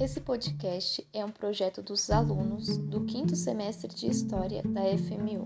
[0.00, 5.44] Esse podcast é um projeto dos alunos do quinto semestre de História da FMU,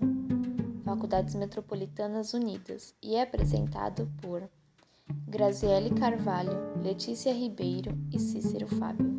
[0.85, 4.49] Faculdades Metropolitanas Unidas, e é apresentado por
[5.27, 9.13] Graziele Carvalho, Letícia Ribeiro e Cícero Fábio.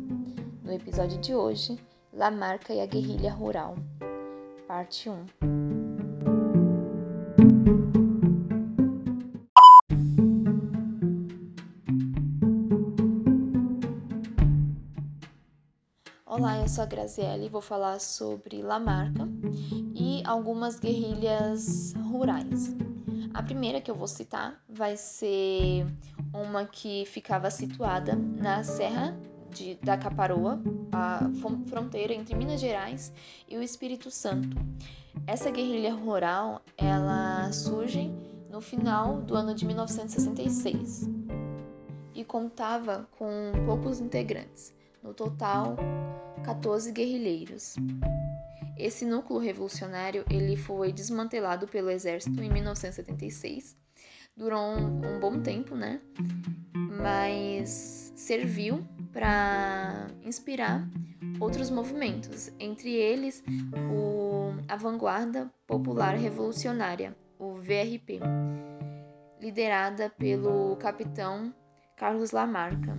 [0.64, 1.78] No episódio de hoje,
[2.14, 3.74] Lamarca e a Guerrilha Rural,
[4.66, 5.55] parte 1.
[16.38, 19.26] Olá, eu sou a Graziele e vou falar sobre Lamarca
[19.94, 22.76] e algumas guerrilhas rurais.
[23.32, 25.86] A primeira que eu vou citar vai ser
[26.34, 29.18] uma que ficava situada na Serra
[29.50, 30.60] de, da Caparoa,
[30.92, 31.20] a
[31.70, 33.14] fronteira entre Minas Gerais
[33.48, 34.58] e o Espírito Santo.
[35.26, 38.12] Essa guerrilha rural, ela surge
[38.50, 41.08] no final do ano de 1966
[42.14, 44.75] e contava com poucos integrantes.
[45.06, 45.76] No total,
[46.44, 47.76] 14 guerrilheiros.
[48.76, 53.76] Esse núcleo revolucionário ele foi desmantelado pelo exército em 1976.
[54.36, 56.00] Durou um, um bom tempo, né?
[56.74, 60.84] Mas serviu para inspirar
[61.38, 63.44] outros movimentos, entre eles
[63.88, 68.18] o, a Vanguarda Popular Revolucionária, o VRP,
[69.40, 71.54] liderada pelo capitão
[71.96, 72.96] Carlos Lamarca.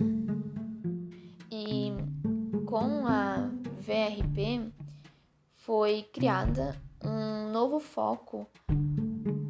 [2.68, 3.48] Com a
[3.80, 4.70] VRP
[5.54, 8.46] foi criada um novo foco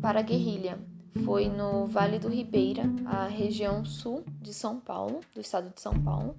[0.00, 0.78] para a guerrilha.
[1.24, 6.00] Foi no Vale do Ribeira, a região sul de São Paulo, do estado de São
[6.00, 6.36] Paulo.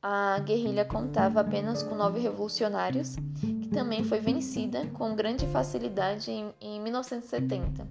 [0.00, 6.54] A guerrilha contava apenas com nove revolucionários, que também foi vencida com grande facilidade em,
[6.58, 7.86] em 1970.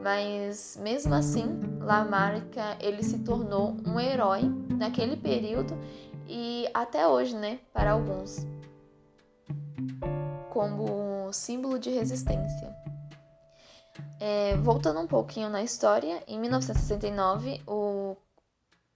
[0.00, 4.42] Mas mesmo assim, Lamarca ele se tornou um herói
[4.78, 5.76] naquele período
[6.30, 8.46] e até hoje, né, para alguns,
[10.50, 12.72] como símbolo de resistência.
[14.20, 18.16] É, voltando um pouquinho na história, em 1969, o,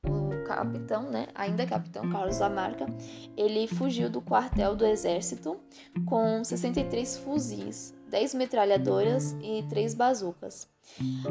[0.06, 2.87] o capitão, né, ainda capitão Carlos Lamarca,
[3.37, 5.59] ele fugiu do quartel do exército
[6.06, 10.69] com 63 fuzis, 10 metralhadoras e 3 bazucas.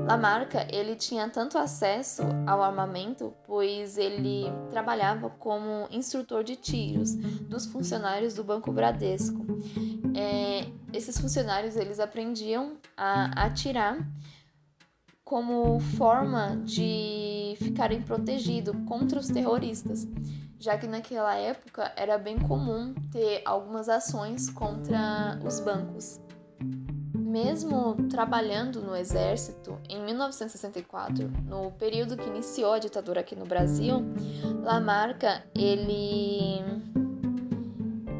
[0.05, 7.65] Lamarca ele tinha tanto acesso ao armamento, pois ele trabalhava como instrutor de tiros dos
[7.65, 9.45] funcionários do Banco Bradesco.
[10.13, 14.05] É, esses funcionários eles aprendiam a atirar
[15.23, 20.05] como forma de ficarem protegidos contra os terroristas,
[20.59, 26.22] já que naquela época era bem comum ter algumas ações contra os bancos.
[27.33, 34.03] Mesmo trabalhando no exército, em 1964, no período que iniciou a ditadura aqui no Brasil,
[34.61, 36.61] Lamarca ele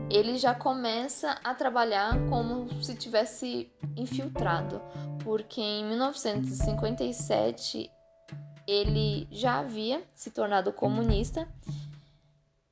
[0.09, 4.81] ele já começa a trabalhar como se tivesse infiltrado,
[5.24, 7.91] porque em 1957
[8.66, 11.47] ele já havia se tornado comunista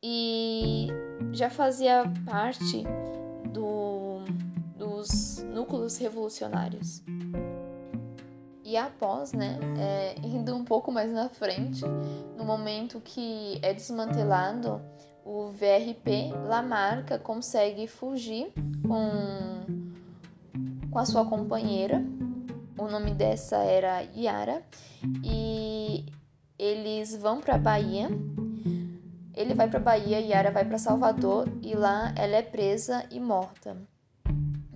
[0.01, 0.87] e
[1.33, 2.83] já fazia parte
[4.75, 7.03] dos núcleos revolucionários.
[8.63, 11.83] E após, né, é, indo um pouco mais na frente,
[12.37, 14.81] no momento que é desmantelado
[15.25, 18.53] o VRP, Lamarca consegue fugir
[18.87, 19.65] com,
[20.89, 22.01] com a sua companheira.
[22.77, 24.63] O nome dessa era Yara.
[25.23, 26.05] E
[26.57, 28.09] eles vão para Bahia.
[29.35, 33.77] Ele vai para Bahia, Yara vai para Salvador e lá ela é presa e morta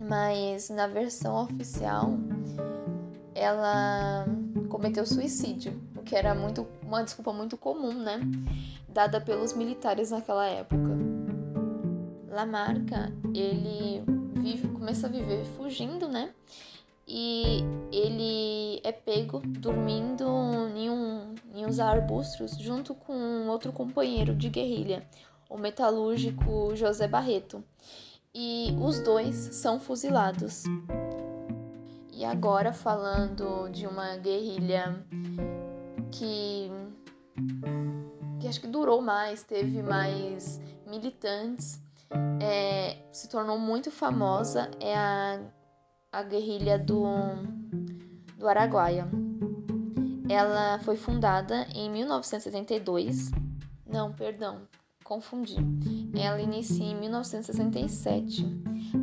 [0.07, 2.11] mas na versão oficial
[3.33, 4.25] ela
[4.69, 8.19] cometeu suicídio, o que era muito uma desculpa muito comum, né,
[8.88, 10.95] dada pelos militares naquela época.
[12.29, 14.03] Lamarca, ele
[14.35, 16.33] vive, começa a viver fugindo, né?
[17.07, 17.59] E
[17.91, 20.25] ele é pego dormindo
[20.75, 25.07] em, um, em uns arbustos junto com outro companheiro de guerrilha,
[25.50, 27.63] o metalúrgico José Barreto
[28.35, 30.63] e os dois são fuzilados.
[32.11, 35.01] E agora falando de uma guerrilha
[36.11, 36.69] que
[38.39, 41.81] que acho que durou mais, teve mais militantes,
[42.41, 45.39] é, se tornou muito famosa é a,
[46.11, 47.05] a guerrilha do,
[48.37, 49.07] do Araguaia.
[50.29, 53.31] Ela foi fundada em 1972.
[53.85, 54.67] Não, perdão,
[55.03, 55.55] confundi.
[56.17, 58.45] Ela inicia em 1967,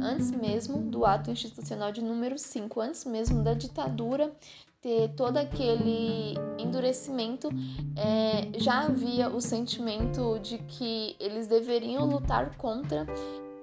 [0.01, 4.33] antes mesmo do ato institucional de número 5, antes mesmo da ditadura
[4.81, 7.49] ter todo aquele endurecimento,
[7.97, 13.07] é, já havia o sentimento de que eles deveriam lutar contra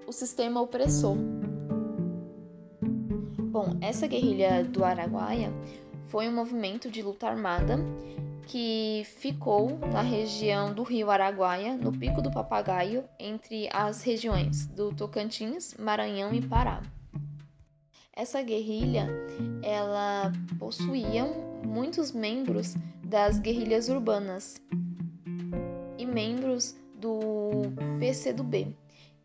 [0.07, 1.17] o sistema opressor.
[3.51, 5.51] Bom, essa guerrilha do Araguaia
[6.09, 7.77] foi um movimento de luta armada
[8.47, 14.91] que ficou na região do rio Araguaia, no Pico do Papagaio, entre as regiões do
[14.91, 16.81] Tocantins, Maranhão e Pará.
[18.11, 19.07] Essa guerrilha,
[19.61, 21.25] ela possuía
[21.63, 22.73] muitos membros
[23.03, 24.59] das guerrilhas urbanas
[25.97, 27.51] e membros do
[27.99, 28.75] PCdoB,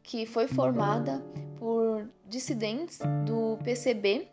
[0.03, 1.25] que foi formada
[1.59, 4.29] por dissidentes do PCB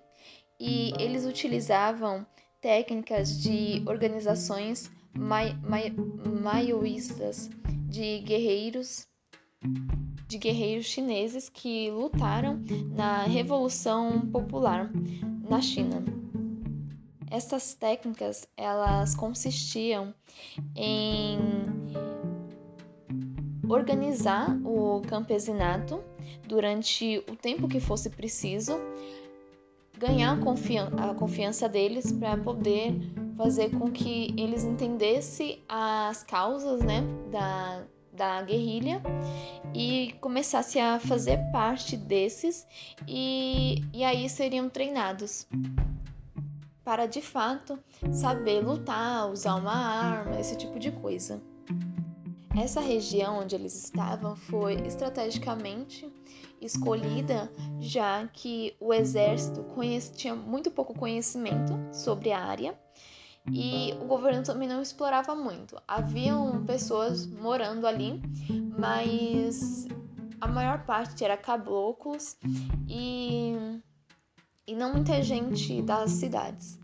[0.59, 2.25] e eles utilizavam
[2.61, 5.91] técnicas de organizações mai, mai,
[6.41, 7.49] maoístas
[7.89, 9.07] de guerreiros
[10.27, 12.63] de guerreiros chineses que lutaram
[12.95, 14.89] na Revolução Popular
[15.49, 16.01] na China.
[17.29, 20.13] Essas técnicas elas consistiam
[20.73, 21.37] em
[23.67, 26.01] organizar o campesinato
[26.47, 28.73] durante o tempo que fosse preciso,
[30.01, 32.99] ganhar a, confian a confiança deles para poder
[33.37, 38.99] fazer com que eles entendessem as causas né, da, da guerrilha
[39.75, 42.67] e começasse a fazer parte desses
[43.07, 45.47] e, e aí seriam treinados
[46.83, 47.77] para de fato
[48.11, 51.39] saber lutar, usar uma arma, esse tipo de coisa.
[52.59, 56.11] Essa região onde eles estavam foi estrategicamente
[56.61, 59.65] escolhida, já que o exército
[60.15, 62.79] tinha muito pouco conhecimento sobre a área
[63.51, 65.75] e o governo também não explorava muito.
[65.87, 68.21] Haviam pessoas morando ali,
[68.77, 69.87] mas
[70.39, 72.37] a maior parte era caboclos
[72.87, 73.53] e,
[74.67, 76.79] e não muita gente das cidades.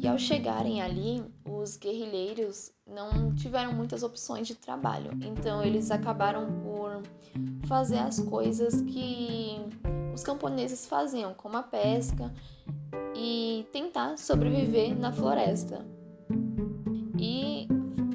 [0.00, 6.60] E ao chegarem ali, os guerrilheiros não tiveram muitas opções de trabalho, então eles acabaram
[6.62, 7.02] por
[7.66, 9.58] fazer as coisas que
[10.14, 12.32] os camponeses faziam, como a pesca
[13.14, 15.84] e tentar sobreviver na floresta.
[17.18, 17.68] E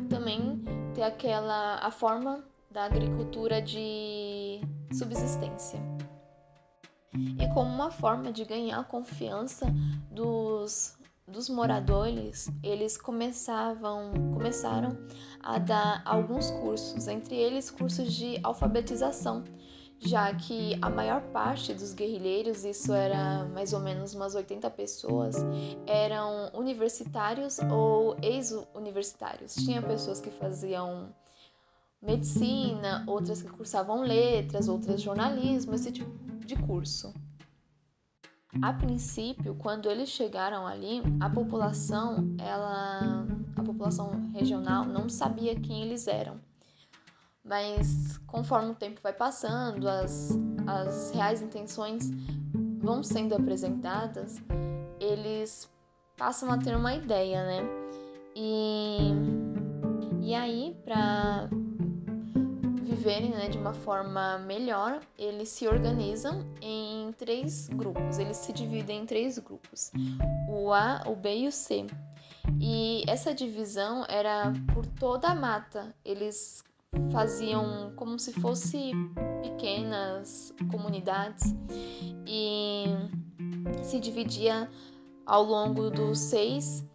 [0.09, 0.61] também
[0.93, 4.61] ter aquela a forma da agricultura de
[4.93, 5.79] subsistência.
[7.13, 9.65] E como uma forma de ganhar a confiança
[10.09, 14.97] dos, dos moradores, eles começavam, começaram
[15.39, 19.43] a dar alguns cursos, entre eles cursos de alfabetização,
[19.99, 25.35] já que a maior parte dos guerrilheiros, isso era mais ou menos umas 80 pessoas,
[25.85, 29.53] eram universitários ou ex-universitários.
[29.55, 31.13] Tinha pessoas que faziam
[32.01, 36.11] medicina, outras que cursavam letras, outras jornalismo, esse tipo
[36.45, 37.13] de curso.
[38.61, 43.25] A princípio, quando eles chegaram ali, a população, ela,
[43.55, 46.39] a população regional não sabia quem eles eram
[47.43, 50.31] mas conforme o tempo vai passando, as,
[50.67, 52.11] as reais intenções
[52.79, 54.41] vão sendo apresentadas,
[54.99, 55.69] eles
[56.17, 57.61] passam a ter uma ideia, né?
[58.35, 59.11] E,
[60.21, 61.49] e aí, para
[63.01, 68.19] viverem né, de uma forma melhor, eles se organizam em três grupos.
[68.19, 69.91] Eles se dividem em três grupos:
[70.47, 71.87] o A, o B e o C.
[72.59, 75.95] E essa divisão era por toda a mata.
[76.05, 76.63] Eles
[77.11, 78.91] faziam como se fosse
[79.41, 81.55] pequenas comunidades
[82.27, 82.85] e
[83.83, 84.69] se dividia
[85.25, 86.85] ao longo dos 6,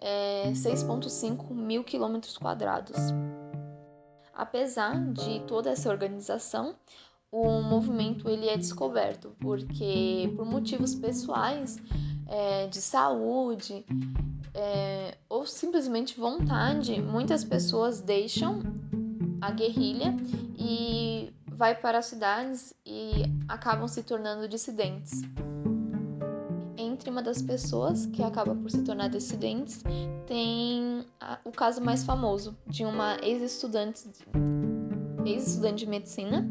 [0.00, 2.96] é, 6,5 mil quilômetros quadrados.
[4.36, 6.74] Apesar de toda essa organização,
[7.32, 11.78] o movimento ele é descoberto porque por motivos pessoais
[12.28, 13.84] é, de saúde
[14.54, 18.60] é, ou simplesmente vontade, muitas pessoas deixam
[19.40, 20.14] a guerrilha
[20.58, 25.22] e vai para as cidades e acabam se tornando dissidentes.
[26.96, 29.84] Entre uma das pessoas que acaba por se tornar dissidentes,
[30.26, 31.04] tem
[31.44, 34.08] o caso mais famoso de uma ex-estudante
[35.26, 36.48] ex-estudante de medicina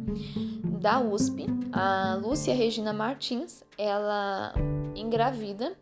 [0.80, 4.54] da USP, a Lúcia Regina Martins, ela
[4.96, 5.76] engravida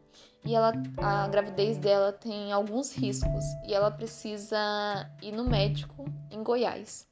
[0.46, 6.42] e ela, a gravidez dela tem alguns riscos e ela precisa ir no médico em
[6.42, 7.06] Goiás.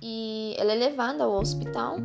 [0.00, 1.96] E ela é levada ao hospital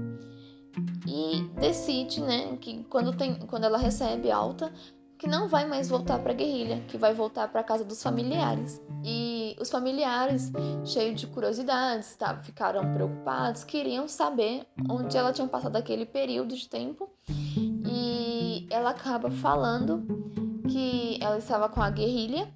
[1.12, 4.72] e decide, né, que quando, tem, quando ela recebe alta,
[5.18, 8.82] que não vai mais voltar para a guerrilha, que vai voltar para casa dos familiares.
[9.03, 10.51] E os familiares,
[10.84, 16.68] cheios de curiosidades, tá, ficaram preocupados, queriam saber onde ela tinha passado aquele período de
[16.68, 17.10] tempo
[18.72, 20.22] ela acaba falando
[21.22, 22.51] ela estava com a guerrilha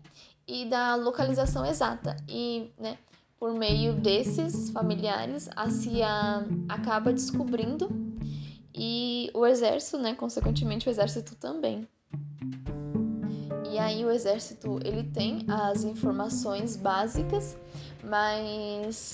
[0.48, 2.18] e da localização exata.
[2.28, 2.98] E, né,
[3.40, 7.88] por meio desses familiares, a CIA acaba descobrindo
[8.78, 11.88] e o exército, né, consequentemente o exército também.
[13.72, 17.58] E aí o exército ele tem as informações básicas,
[18.04, 19.14] mas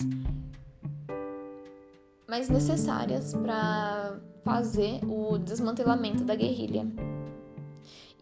[2.27, 6.87] mais necessárias para fazer o desmantelamento da guerrilha.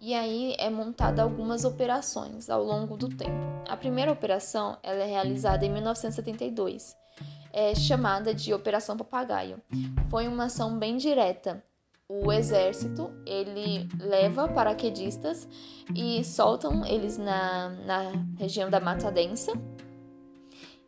[0.01, 3.37] E aí é montada algumas operações ao longo do tempo.
[3.67, 6.95] A primeira operação ela é realizada em 1972,
[7.53, 9.61] é chamada de Operação Papagaio.
[10.09, 11.63] Foi uma ação bem direta.
[12.07, 15.47] O exército ele leva paraquedistas
[15.95, 19.53] e soltam eles na, na região da Mata Densa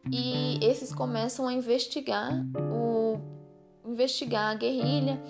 [0.09, 3.19] e esses começam a investigar o
[3.85, 5.21] investigar a guerrilha,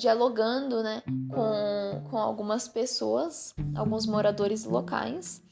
[0.00, 5.42] dialogando né, com, com algumas pessoas, alguns moradores locais,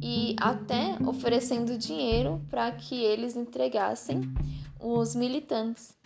[0.00, 4.22] e até oferecendo dinheiro para que eles entregassem
[4.80, 5.96] os militantes.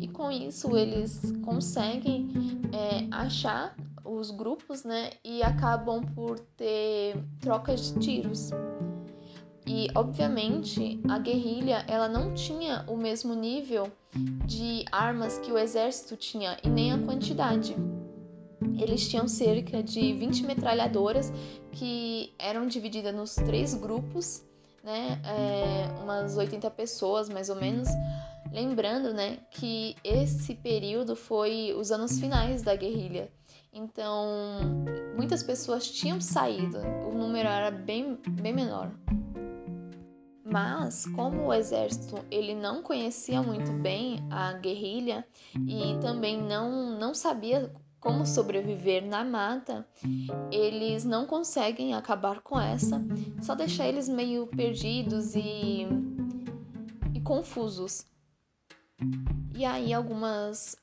[0.00, 2.30] E com isso eles conseguem
[2.72, 8.50] é, achar os grupos né, e acabam por ter trocas de tiros.
[9.66, 13.90] E obviamente a guerrilha ela não tinha o mesmo nível
[14.46, 17.74] de armas que o exército tinha e nem a quantidade.
[18.78, 21.32] Eles tinham cerca de 20 metralhadoras
[21.72, 24.44] que eram divididas nos três grupos,
[24.84, 25.20] né?
[25.24, 27.88] É, umas 80 pessoas mais ou menos.
[28.52, 33.30] Lembrando, né, que esse período foi os anos finais da guerrilha.
[33.72, 34.60] Então,
[35.16, 38.90] muitas pessoas tinham saído, o número era bem, bem menor.
[40.48, 45.26] Mas como o exército ele não conhecia muito bem a guerrilha
[45.66, 49.84] e também não, não sabia como sobreviver na mata,
[50.52, 53.02] eles não conseguem acabar com essa,
[53.42, 55.88] só deixar eles meio perdidos e,
[57.12, 58.06] e confusos.
[59.52, 60.76] E aí algumas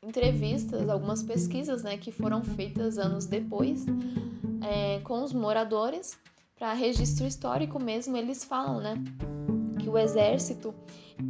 [0.00, 3.84] entrevistas, algumas pesquisas né, que foram feitas anos depois
[4.62, 6.16] é, com os moradores
[6.58, 8.94] para registro histórico mesmo, eles falam, né,
[9.78, 10.74] que o exército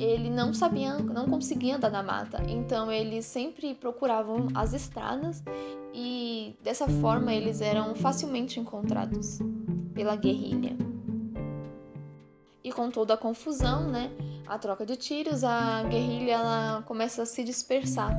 [0.01, 5.43] ele não sabia, não conseguia andar na mata, então eles sempre procuravam as estradas
[5.95, 9.39] e dessa forma eles eram facilmente encontrados
[9.95, 10.77] pela guerrilha.
[12.65, 14.11] E com toda a confusão, né,
[14.47, 18.15] a troca de tiros, a guerrilha ela começa a se dispersar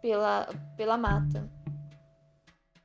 [0.00, 1.48] pela, pela mata.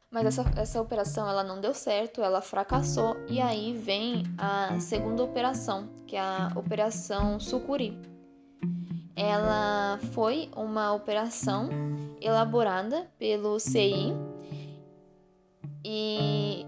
[0.09, 5.23] Mas essa, essa operação ela não deu certo, ela fracassou e aí vem a segunda
[5.23, 7.99] operação, que é a Operação Sucuri.
[9.15, 11.69] Ela foi uma operação
[12.21, 14.13] elaborada pelo CI
[15.83, 16.66] e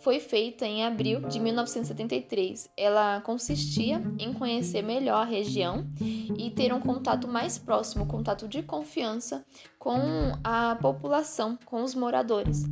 [0.00, 2.68] foi feita em abril de 1973.
[2.76, 8.62] Ela consistia em conhecer melhor a região e ter um contato mais próximo, contato de
[8.62, 9.44] confiança
[9.78, 9.98] com
[10.42, 12.64] a população, com os moradores,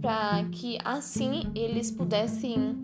[0.00, 2.76] para que assim eles pudessem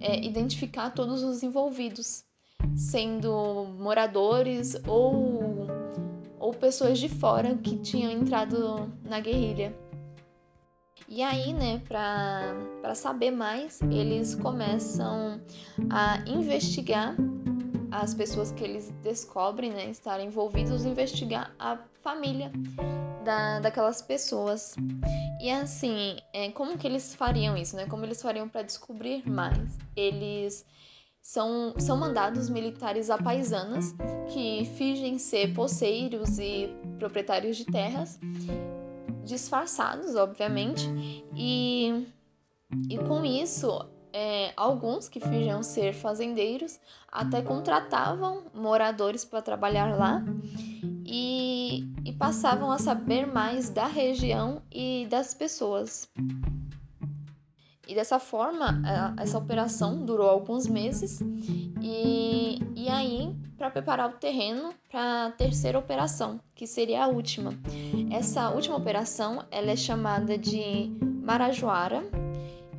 [0.00, 2.24] é, identificar todos os envolvidos,
[2.76, 5.66] sendo moradores ou,
[6.38, 9.81] ou pessoas de fora que tinham entrado na guerrilha.
[11.08, 15.40] E aí, né, para saber mais, eles começam
[15.90, 17.14] a investigar
[17.90, 22.50] as pessoas que eles descobrem, né, estarem envolvidos, investigar a família
[23.24, 24.74] da, daquelas pessoas.
[25.40, 27.86] E assim, é, como que eles fariam isso, né?
[27.86, 29.78] Como eles fariam para descobrir mais?
[29.96, 30.64] Eles
[31.20, 33.94] são, são mandados militares a paisanas
[34.32, 38.18] que fingem ser poceiros e proprietários de terras
[39.24, 40.88] disfarçados, obviamente,
[41.34, 42.06] e,
[42.88, 46.78] e com isso, é, alguns que fingiam ser fazendeiros
[47.10, 50.22] até contratavam moradores para trabalhar lá
[51.04, 56.08] e, e passavam a saber mais da região e das pessoas.
[57.86, 58.80] E dessa forma,
[59.18, 61.20] essa operação durou alguns meses
[61.80, 67.52] e, e aí para preparar o terreno para a terceira operação, que seria a última.
[68.10, 70.90] Essa última operação ela é chamada de
[71.22, 72.02] Marajoara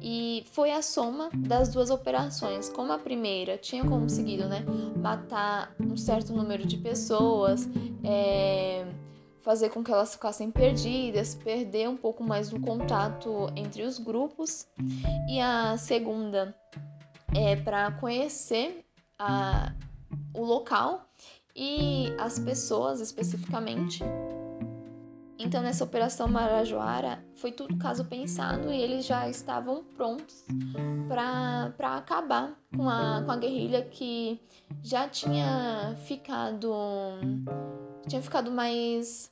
[0.01, 2.67] e foi a soma das duas operações.
[2.67, 4.65] Como a primeira tinha conseguido né,
[4.97, 7.65] matar um certo número de pessoas,
[8.03, 8.85] é,
[9.41, 14.67] fazer com que elas ficassem perdidas, perder um pouco mais do contato entre os grupos,
[15.29, 16.53] e a segunda
[17.33, 18.83] é para conhecer
[19.17, 19.71] a
[20.34, 21.08] o local
[21.55, 24.03] e as pessoas especificamente.
[25.38, 30.46] Então, nessa Operação Marajoara, foi tudo caso pensado e eles já estavam prontos
[31.08, 34.39] para acabar com a, com a guerrilha que
[34.82, 36.72] já tinha ficado,
[38.08, 39.32] tinha ficado mais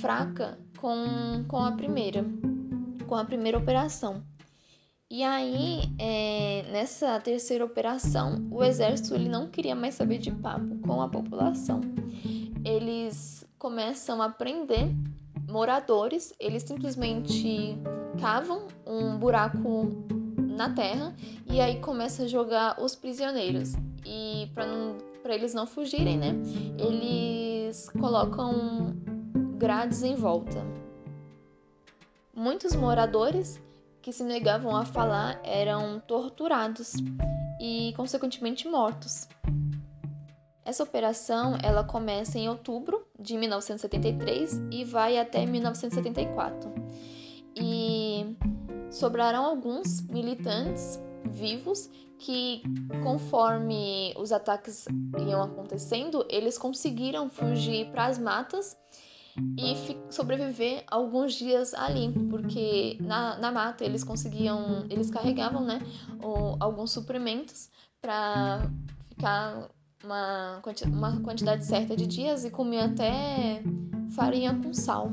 [0.00, 2.24] fraca com, com a primeira,
[3.08, 4.22] com a primeira operação.
[5.10, 10.76] E aí, é, nessa terceira operação, o exército ele não queria mais saber de papo
[10.86, 11.80] com a população.
[12.62, 14.90] Eles começam a prender
[15.48, 17.78] moradores, eles simplesmente
[18.20, 19.88] cavam um buraco
[20.36, 21.16] na terra
[21.50, 23.72] e aí começa a jogar os prisioneiros.
[24.04, 24.50] E
[25.22, 26.34] para eles não fugirem, né?
[26.78, 28.94] Eles colocam
[29.56, 30.62] grades em volta.
[32.36, 33.58] Muitos moradores
[34.08, 36.94] que se negavam a falar eram torturados
[37.60, 39.28] e consequentemente mortos.
[40.64, 46.72] Essa operação ela começa em outubro de 1973 e vai até 1974.
[47.54, 48.34] E
[48.90, 52.62] sobraram alguns militantes vivos que,
[53.02, 54.86] conforme os ataques
[55.18, 58.74] iam acontecendo, eles conseguiram fugir para as matas
[59.56, 65.80] e sobreviver alguns dias ali, porque na, na mata eles conseguiam, eles carregavam, né,
[66.22, 68.70] o, alguns suprimentos para
[69.08, 69.68] ficar
[70.02, 73.62] uma, uma quantidade certa de dias e comiam até
[74.10, 75.12] farinha com sal.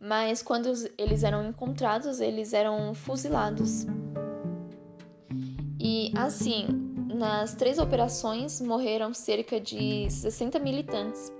[0.00, 3.84] Mas quando eles eram encontrados, eles eram fuzilados.
[5.80, 6.66] E assim,
[7.14, 11.32] nas três operações morreram cerca de 60 militantes.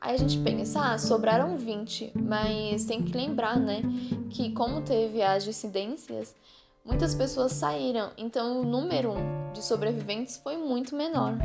[0.00, 3.82] Aí a gente pensa, ah, sobraram 20, mas tem que lembrar, né,
[4.30, 6.36] que como teve as dissidências,
[6.84, 9.14] muitas pessoas saíram, então o número
[9.52, 11.36] de sobreviventes foi muito menor.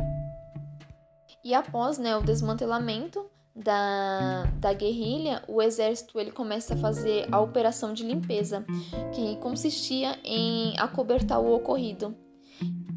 [1.42, 7.40] E após né, o desmantelamento da, da guerrilha, o exército ele começa a fazer a
[7.40, 8.64] operação de limpeza,
[9.12, 12.16] que consistia em acobertar o ocorrido.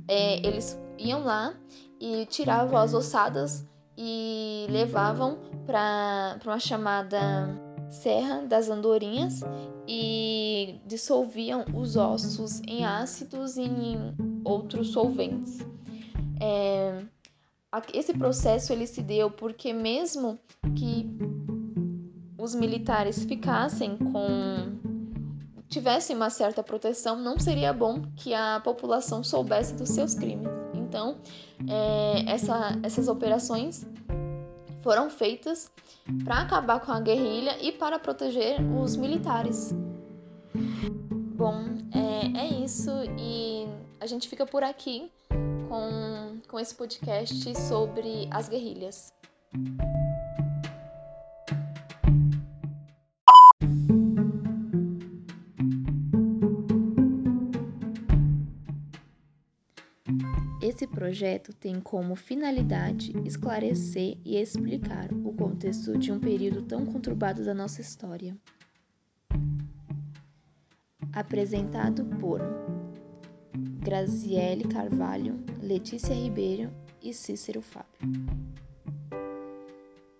[0.07, 1.55] É, eles iam lá
[1.99, 7.49] e tiravam as ossadas e levavam para uma chamada
[7.89, 9.41] Serra das Andorinhas
[9.87, 15.59] e dissolviam os ossos em ácidos e em outros solventes.
[16.39, 17.03] É,
[17.93, 20.37] esse processo ele se deu porque mesmo
[20.75, 21.09] que
[22.37, 24.77] os militares ficassem com
[25.69, 30.66] tivessem uma certa proteção, não seria bom que a população soubesse dos seus crimes.
[30.87, 31.17] Então,
[31.67, 33.85] é, essa, essas operações
[34.81, 35.69] foram feitas
[36.23, 39.73] para acabar com a guerrilha e para proteger os militares.
[41.35, 43.67] Bom, é, é isso e
[43.99, 45.11] a gente fica por aqui
[45.67, 49.11] com, com esse podcast sobre as guerrilhas.
[60.97, 67.53] Projeto tem como finalidade esclarecer e explicar o contexto de um período tão conturbado da
[67.53, 68.35] nossa história.
[71.13, 72.41] Apresentado por
[73.79, 78.09] Graziele Carvalho, Letícia Ribeiro e Cícero Fábio.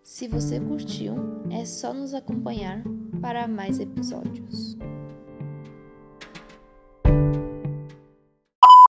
[0.03, 1.15] Se você curtiu,
[1.49, 2.83] é só nos acompanhar
[3.19, 4.77] para mais episódios.